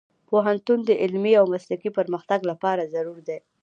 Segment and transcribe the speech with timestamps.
[0.29, 3.39] پوهنتون د علمي او مسلکي پرمختګ لپاره ضروري دی.